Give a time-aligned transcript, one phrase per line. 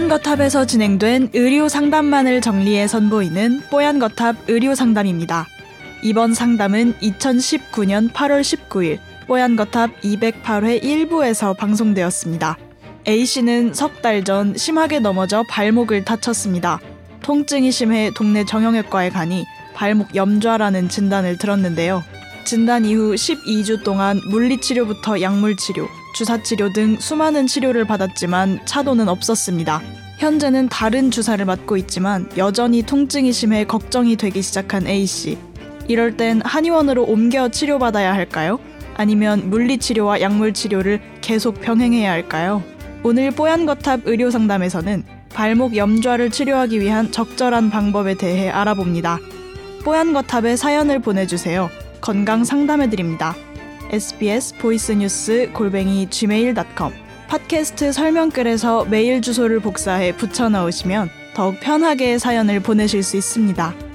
[0.00, 5.46] 뽀얀 거탑에서 진행된 의료 상담만을 정리해 선보이는 뽀얀 거탑 의료 상담입니다.
[6.02, 12.56] 이번 상담은 2019년 8월 19일 뽀얀 거탑 208회 1부에서 방송되었습니다.
[13.06, 16.80] A씨는 석 달 전 심하게 넘어져 발목을 다쳤습니다.
[17.20, 19.44] 통증이 심해 동네 정형외과에 가니
[19.74, 22.02] 발목 염좌라는 진단을 들었는데요.
[22.44, 29.80] 진단 이후 12주 동안 물리치료부터 약물치료, 주사 치료 등 수많은 치료를 받았지만 차도는 없었습니다.
[30.18, 35.38] 현재는 다른 주사를 맞고 있지만 여전히 통증이 심해 걱정이 되기 시작한 A씨.
[35.88, 38.58] 이럴 땐 한의원으로 옮겨 치료받아야 할까요?
[38.94, 42.62] 아니면 물리치료와 약물치료를 계속 병행해야 할까요?
[43.02, 49.18] 오늘 뽀얀거탑 의료상담에서는 발목 염좌를 치료하기 위한 적절한 방법에 대해 알아봅니다.
[49.84, 51.70] 뽀얀거탑에 사연을 보내주세요.
[52.02, 53.34] 건강 상담해드립니다.
[53.90, 56.92] Sbs 보이스뉴스 골뱅이 gmail.com
[57.28, 63.89] 팟캐스트 설명글에서 메일 주소를 복사해 붙여 넣으시면 더욱 편하게 사연을 보내실 수 있습니다.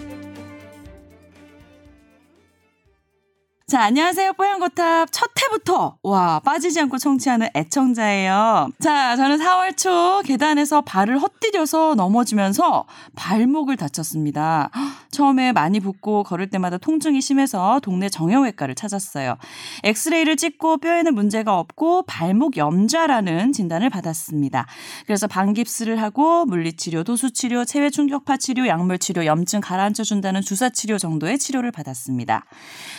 [3.68, 4.34] 자, 안녕하세요.
[4.34, 8.70] 뽀얀거탑 첫 회부터 와 빠지지 않고 청취하는 애청자예요.
[8.80, 12.86] 자, 저는 4월 초 계단에서 발을 헛디뎌서 넘어지면서
[13.16, 14.70] 발목을 다쳤습니다.
[15.10, 19.36] 처음에 많이 붓고 걸을 때마다 통증이 심해서 동네 정형외과를 찾았어요.
[19.84, 24.68] 엑스레이를 찍고 뼈에는 문제가 없고 발목 염좌라는 진단을 받았습니다.
[25.08, 31.40] 그래서 반깁스를 하고 물리치료, 도수치료, 체외 충격파 치료, 약물 치료, 염증 가라앉혀 준다는 주사치료 정도의
[31.40, 32.46] 치료를 받았습니다.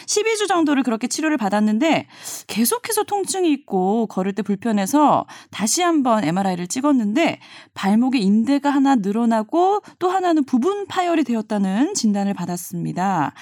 [0.06, 2.07] 12주 정도를 그렇게 치료를 받았는데
[2.47, 7.39] 계속해서 통증이 있고 걸을 때 불편해서 다시 한번 MRI를 찍었는데
[7.75, 13.33] 발목에 인대가 하나 늘어나고 또 하나는 부분 파열이 되었다는 진단을 받았습니다.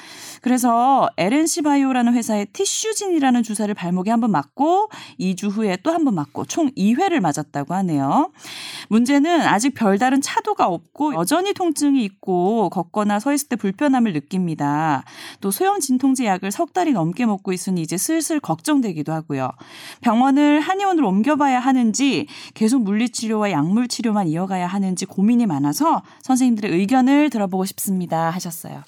[0.41, 4.89] 그래서 LNC 바이오라는 회사의 티슈진이라는 주사를 발목에 한번 맞고
[5.21, 8.33] 2주 후에 또 한번 맞고 총 2회를 맞았다고 하네요.
[8.89, 15.05] 문제는 아직 별다른 차도가 없고 여전히 통증이 있고 걷거나 서 있을 때 불편함을 느낍니다.
[15.41, 19.51] 또 소형 진통제 약을 석 달이 넘게 먹고 있으니 이제 슬슬 걱정되기도 하고요.
[20.01, 27.65] 병원을 한의원으로 옮겨봐야 하는지 계속 물리치료와 약물 치료만 이어가야 하는지 고민이 많아서 선생님들의 의견을 들어보고
[27.67, 28.83] 싶습니다 하셨어요.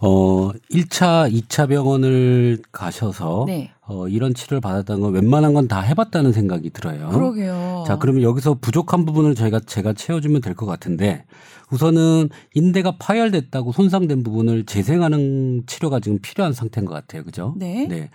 [0.00, 3.73] 어, 1차, 2차 병원을 가셔서 네.
[3.86, 7.08] 어, 이런 치료를 받았다는 건 웬만한 건 다 해봤다는 생각이 들어요.
[7.10, 7.84] 그러게요.
[7.86, 11.24] 자, 그러면 여기서 부족한 부분을 저희가 제가 채워주면 될 것 같은데
[11.70, 17.24] 우선은 인대가 파열됐다고 손상된 부분을 재생하는 치료가 지금 필요한 상태인 것 같아요.
[17.24, 17.54] 그죠?
[17.58, 17.86] 네.
[17.88, 18.10] 네.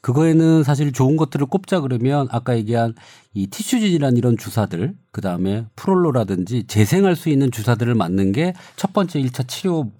[0.00, 2.94] 그거에는 사실 좋은 것들을 꼽자 그러면 아까 얘기한
[3.34, 9.20] 이 티슈진이란 이런 주사들, 그 다음에 프롤로라든지 재생할 수 있는 주사들을 맞는 게 첫 번째
[9.20, 9.90] 1차 치료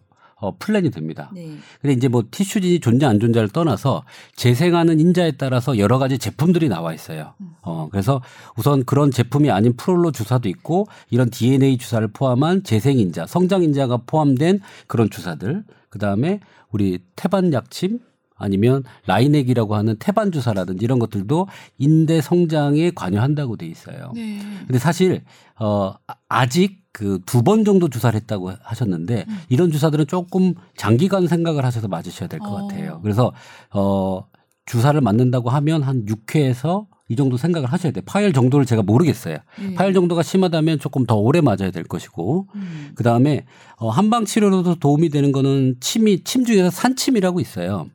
[0.41, 1.31] 어, 플랜이 됩니다.
[1.35, 1.57] 네.
[1.81, 4.05] 근데 이제 뭐 티슈진이 존재 안 존재를 떠나서
[4.37, 7.35] 재생하는 인자에 따라서 여러 가지 제품들이 나와 있어요.
[7.63, 8.23] 어, 그래서
[8.57, 13.99] 우선 그런 제품이 아닌 프롤로 주사도 있고 이런 DNA 주사를 포함한 재생 인자, 성장 인자가
[14.07, 15.65] 포함된 그런 주사들.
[15.91, 16.41] 그 다음에
[16.71, 17.99] 우리 태반 약침
[18.39, 21.47] 아니면 라이넥이라고 하는 태반 주사라든지 이런 것들도
[21.79, 24.13] 인대 성장에 관여한다고 돼 있어요.
[24.15, 24.39] 네.
[24.67, 25.23] 근데 사실
[25.61, 25.95] 어
[26.29, 29.39] 아직 그 두 번 정도 주사를 했다고 하셨는데 음.
[29.49, 32.67] 이런 주사들은 조금 장기간 생각을 하셔서 맞으셔야 될것 어.
[32.67, 33.01] 같아요.
[33.03, 33.33] 그래서
[33.73, 34.25] 어
[34.67, 38.03] 주사를 맞는다고 하면 한 6회에서 이 정도 생각을 하셔야 돼요.
[38.05, 39.39] 파열 정도를 제가 모르겠어요.
[39.61, 39.75] 네.
[39.75, 42.91] 파열 정도가 심하다면 조금 더 오래 맞아야 될 것이고 음.
[42.95, 43.47] 그 다음에
[43.79, 47.87] 어 한방 치료로도 도움이 되는 거는 침이 침 중에서 산침이라고 있어요.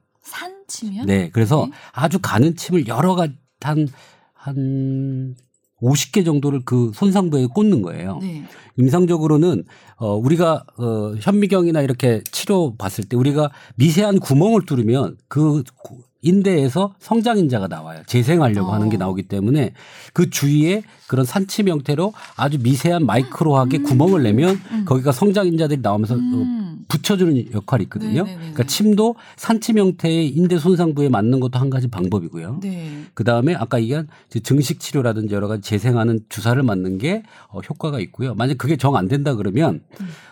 [0.68, 1.06] 산치면?
[1.06, 1.30] 네.
[1.32, 1.72] 그래서 네.
[1.92, 3.88] 아주 가는 침을 여러 가지 한,
[4.34, 5.36] 한
[5.82, 8.20] 50개 정도를 그 손상부에 꽂는 거예요.
[8.22, 8.44] 네.
[8.78, 9.64] 임상적으로는
[9.98, 16.96] 어 우리가 어 현미경이나 이렇게 치료 봤을 때 우리가 미세한 구멍을 뚫으면 그 구- 인대에서
[17.00, 18.02] 성장 인자가 나와요.
[18.08, 18.74] 재생하려고 어.
[18.74, 19.74] 하는 게 나오기 때문에
[20.14, 26.18] 그 주위에 그런 산침 형태로 아주 미세한 마이크로하게 구멍을 내면 거기가 성장 인자들이 나오면서 어,
[26.18, 26.86] 음.
[26.88, 28.24] 붙여주는 역할이 있거든요.
[28.24, 28.38] 네네네네.
[28.38, 32.62] 그러니까 침도 산침 형태의 인대 손상 부에 맞는 것도 한 가지 방법이고요.
[32.64, 33.04] 네.
[33.14, 34.08] 그 다음에 아까 얘기한
[34.42, 38.34] 증식 치료라든지 여러 가지 재생하는 주사를 맞는 게 어, 효과가 있고요.
[38.34, 39.82] 만약 그게 정 안 된다 그러면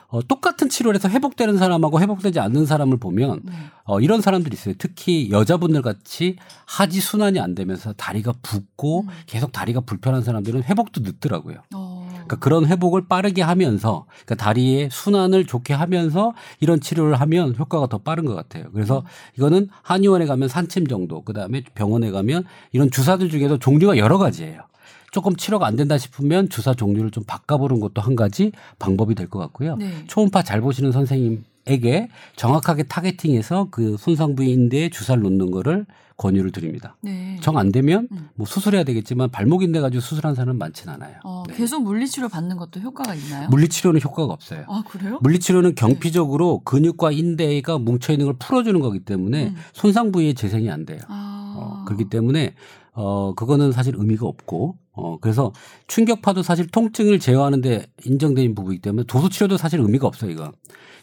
[0.08, 3.54] 어, 똑같은 치료를 해서 회복되는 사람하고 회복되지 않는 사람을 보면 네.
[3.86, 4.76] 어, 이런 사람들이 있어요.
[4.78, 6.36] 특히 여자분들 같이
[6.66, 11.58] 하지 순환이 안 되면서 다리가 붓고 계속 다리가 불편한 사람들은 회복도 늦더라고요.
[11.76, 12.08] 어.
[12.12, 17.98] 그러니까 그런 회복을 빠르게 하면서 그러니까 다리의 순환을 좋게 하면서 이런 치료를 하면 효과가 더
[18.00, 18.66] 빠른 것 같아요.
[18.74, 19.04] 그래서
[19.38, 24.62] 이거는 한의원에 가면 산침 정도, 그 다음에 병원에 가면 이런 주사들 중에도 종류가 여러 가지예요.
[25.12, 29.40] 조금 치료가 안 된다 싶으면 주사 종류를 좀 바꿔보는 것도 한 가지 방법이 될 것
[29.40, 29.76] 같고요.
[29.76, 30.06] 네.
[30.08, 35.86] 초음파 잘 보시는 선생님 에게 정확하게 타겟팅해서 그 손상 부위 인대에 주사를 놓는 거를
[36.18, 36.96] 권유를 드립니다.
[37.02, 37.38] 네.
[37.42, 38.30] 정 안 되면 음.
[38.36, 41.16] 뭐 수술해야 되겠지만 발목 인대 가지고 수술한 사람은 많지는 않아요.
[41.24, 41.56] 어, 네.
[41.56, 43.50] 계속 물리치료 받는 것도 효과가 있나요?
[43.50, 44.66] 물리치료는 효과가 없어요.
[44.68, 45.20] 아 그래요?
[45.22, 49.56] 물리치료는 경피적으로 근육과 인대가 뭉쳐 있는 걸 풀어주는 거기 때문에 음.
[49.74, 51.00] 손상 부위에 재생이 안 돼요.
[51.08, 52.54] 아 어, 그렇기 때문에
[52.94, 55.54] 어 그거는 사실 의미가 없고 어 그래서
[55.88, 60.52] 충격파도 사실 통증을 제어하는데 인정된 부분이기 때문에 도수 치료도 사실 의미가 없어요 이거.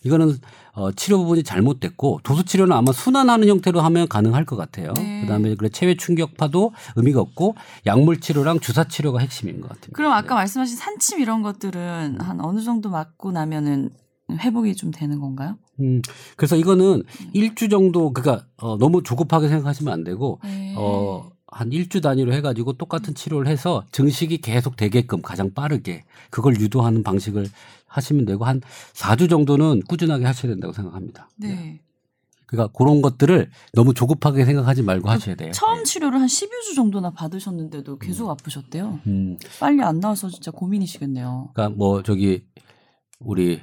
[0.05, 0.37] 이거는
[0.75, 4.93] 어 치료 부분이 잘못됐고 도수 치료는 아마 순환하는 형태로 하면 가능할 것 같아요.
[4.97, 5.23] 네.
[5.23, 7.57] 그 다음에 그래 체외 충격파도 의미가 없고
[7.87, 9.97] 약물 치료랑 주사 치료가 핵심인 것 같습니다.
[9.97, 13.91] 그럼 아까 말씀하신 산침 이런 것들은 한 어느 정도 맞고 나면은
[14.31, 15.57] 회복이 좀 되는 건가요?
[15.81, 16.03] 음,
[16.37, 17.03] 그래서 이거는
[17.33, 20.75] 일주 정도 그러니까 어, 너무 조급하게 생각하시면 안 되고 네.
[20.77, 27.03] 어, 한 일주 단위로 해가지고 똑같은 치료를 해서 증식이 계속 되게끔 가장 빠르게 그걸 유도하는
[27.03, 27.49] 방식을
[27.87, 28.61] 하시면 되고 한
[28.93, 31.31] 4주 정도는 꾸준하게 하셔야 된다고 생각합니다.
[31.37, 31.81] 네.
[32.47, 35.53] 그러니까 그런 것들을 너무 조급하게 생각하지 말고 하셔야 돼요.
[35.53, 35.85] 처음 네.
[35.85, 39.01] 치료를 한 12주 정도나 받으셨는데도 계속 아프셨대요.
[39.07, 41.51] 음, 빨리 안 나와서 진짜 고민이시겠네요.
[41.53, 42.45] 그러니까 뭐 저기
[43.21, 43.61] 우리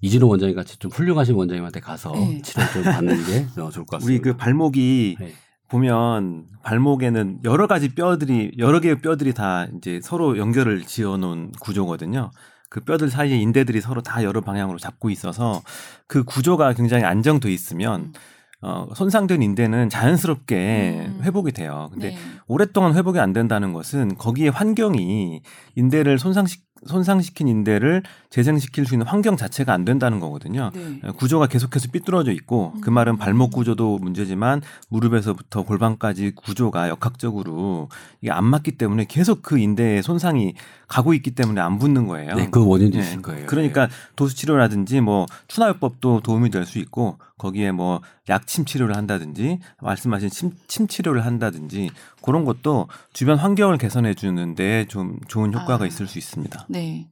[0.00, 2.42] 이진호 원장님 같이 좀 훌륭하신 원장님한테 가서 네.
[2.42, 4.06] 치료 좀 받는 게 어, 좋을 것 같습니다.
[4.06, 5.32] 우리 그 발목이 네.
[5.72, 12.30] 보면 발목에는 여러 가지 뼈들이 여러 개의 뼈들이 다 이제 서로 연결을 지어 놓은 구조거든요.
[12.68, 15.62] 그 뼈들 사이에 인대들이 서로 다 여러 방향으로 잡고 있어서
[16.06, 18.12] 그 구조가 굉장히 안정돼 있으면 음.
[18.60, 21.20] 어, 손상된 인대는 자연스럽게 음.
[21.22, 21.88] 회복이 돼요.
[21.90, 22.18] 근데 네.
[22.46, 25.42] 오랫동안 회복이 안 된다는 것은 거기에 환경이
[25.74, 30.70] 인대를 손상시 손상시킨 인대를 재생시킬 수 있는 환경 자체가 안 된다는 거거든요.
[30.74, 30.98] 네.
[31.16, 32.94] 구조가 계속해서 삐뚤어져 있고 그 음.
[32.94, 37.88] 말은 발목 구조도 문제지만 무릎에서부터 골반까지 구조가 역학적으로
[38.20, 40.54] 이게 안 맞기 때문에 계속 그 인대에 손상이
[40.88, 42.34] 가고 있기 때문에 안 붙는 거예요.
[42.34, 42.60] 네, 그
[42.98, 43.00] 예.
[43.00, 43.46] 있을 거예요.
[43.46, 50.30] 그러니까 도수 치료라든지 뭐 추나요법도 도움이 될 수 있고 거기에 뭐 약침 치료를 한다든지 말씀하신
[50.30, 51.90] 침, 침 치료를 한다든지
[52.22, 55.86] 그런 것도 주변 환경을 개선해 주는데 좀 좋은 효과가 아.
[55.86, 56.66] 있을 수 있습니다.
[56.68, 57.08] 네.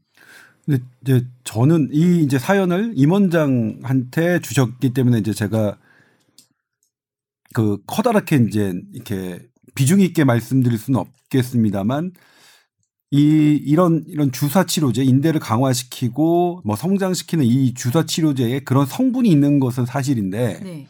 [0.65, 5.77] 근데 이제 저는 이 이제 사연을 임원장한테 주셨기 때문에 이제 제가
[7.53, 9.41] 그 커다랗게 이제 이렇게
[9.75, 12.13] 비중 있게 말씀드릴 수는 없겠습니다만
[13.13, 19.59] 이 이런 이런 주사 치료제 인대를 강화시키고 뭐 성장시키는 이 주사 치료제에 그런 성분이 있는
[19.59, 20.87] 것은 사실인데 네.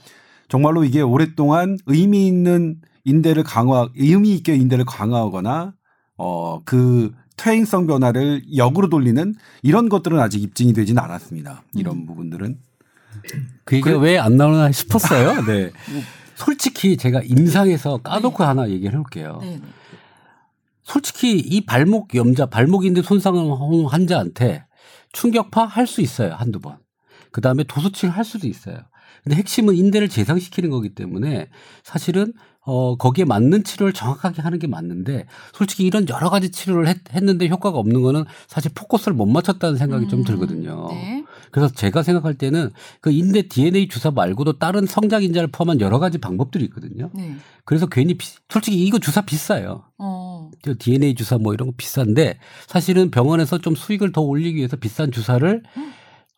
[0.48, 5.72] 정말로 이게 오랫동안 의미 있는 인대를 강화, 의미 있게 인대를 강화하거나
[6.16, 11.62] 어그 퇴행성 변화를 역으로 돌리는 이런 것들은 아직 입증이 되진 않았습니다.
[11.74, 12.06] 이런 음.
[12.06, 12.58] 부분들은
[13.64, 15.40] 그 얘기가 왜안 나오나 싶었어요.
[15.46, 15.70] 네.
[16.34, 19.38] 솔직히 제가 임상에서 까놓고 하나 얘기를 해볼게요.
[19.40, 19.58] 네.
[20.90, 20.92] 네.
[20.92, 23.48] 솔직히 이 발목 염자, 발목인대 손상한
[23.86, 24.64] 환자한테
[25.12, 26.34] 충격파 할 수 있어요.
[26.34, 26.78] 한두 번.
[27.32, 28.76] 그 다음에 도수치를 할 수도 있어요.
[29.22, 31.48] 근데 핵심은 인대를 재상시키는 거기 때문에
[31.84, 32.32] 사실은
[32.62, 37.48] 어, 거기에 맞는 치료를 정확하게 하는 게 맞는데 솔직히 이런 여러 가지 치료를 했, 했는데
[37.48, 40.88] 효과가 없는 거는 사실 포커스를 못 맞췄다는 생각이 좀 음, 들거든요.
[40.90, 41.24] 네.
[41.50, 42.70] 그래서 제가 생각할 때는
[43.00, 47.10] 그 인대 DNA 주사 말고도 다른 성장 인자를 포함한 여러 가지 방법들이 있거든요.
[47.14, 47.36] 네.
[47.64, 49.84] 그래서 괜히 비- 솔직히 이거 주사 비싸요.
[49.98, 50.19] 어.
[50.62, 55.10] 저 DNA 주사 뭐 이런 거 비싼데 사실은 병원에서 좀 수익을 더 올리기 위해서 비싼
[55.12, 55.62] 주사를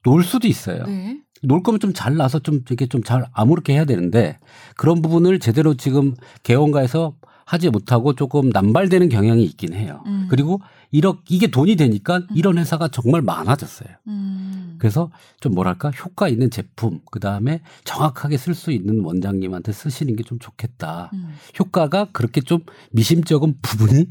[0.04, 0.84] 놓을 수도 있어요.
[0.86, 1.18] 네.
[1.42, 4.38] 놓을 거면 좀 잘 나서 좀 이렇게 좀 잘 아무렇게 해야 되는데
[4.76, 6.14] 그런 부분을 제대로 지금
[6.44, 7.14] 개원가에서
[7.44, 10.02] 하지 못하고 조금 남발되는 경향이 있긴 해요.
[10.06, 10.26] 음.
[10.30, 10.60] 그리고
[10.90, 13.88] 이렇 이게 돈이 되니까 이런 회사가 정말 많아졌어요.
[14.06, 14.61] 음.
[14.82, 20.24] 그래서 좀 뭐랄까 효과 있는 제품 그 다음에 정확하게 쓸 수 있는 원장님한테 쓰시는 게
[20.24, 21.10] 좀 좋겠다.
[21.12, 21.34] 음.
[21.60, 24.06] 효과가 그렇게 좀 미심쩍은 부분이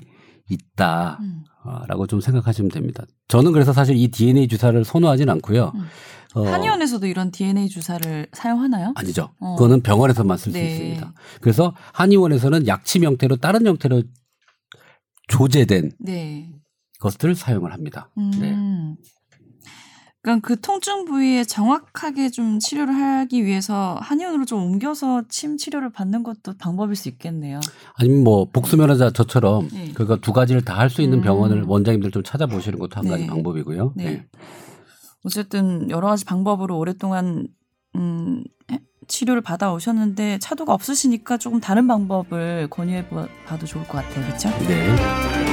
[0.50, 1.18] 있다.
[1.20, 1.44] 음.
[1.63, 3.04] 아, 라고 좀 생각하시면 됩니다.
[3.28, 5.74] 저는 그래서 사실 이 DNA 주사를 선호하진 않고요.
[5.75, 5.86] 음.
[6.36, 8.94] 어, 한의원에서도 이런 DNA 주사를 사용하나요?
[8.96, 9.34] 아니죠.
[9.42, 9.56] 어.
[9.58, 10.68] 그거는 병원에서만 쓸수 네.
[10.72, 11.13] 있습니다.
[11.42, 14.04] 그래서 한의원에서는 약침 형태로 다른 형태로
[15.28, 16.50] 조제된 네.
[17.00, 18.10] 것들을 사용을 합니다.
[18.18, 18.32] 음.
[18.40, 18.56] 네.
[20.24, 26.22] 그러니까 그 통증 부위에 정확하게 좀 치료를 하기 위해서 한의원으로 좀 옮겨서 침 치료를 받는
[26.24, 27.60] 것도 방법일 수 있겠네요.
[27.96, 29.92] 아니면 뭐 복수면허자 저처럼 네.
[29.94, 31.24] 그거 두 가지를 다 할 수 있는 음.
[31.24, 33.28] 병원을 원장님들 좀 찾아보시는 것도 한 가지 네.
[33.30, 33.94] 방법이고요.
[33.96, 34.04] 네.
[34.06, 34.25] 네.
[35.24, 37.48] 어쨌든 여러 가지 방법으로 오랫동안
[37.96, 43.94] 음, 해- 치료를 받아 오셨는데 차도가 없으시니까 조금 다른 방법을 권유해 봐- 봐도 좋을 것
[44.04, 44.25] 같아요.
[44.25, 44.50] 그렇죠?
[44.68, 45.50] 네.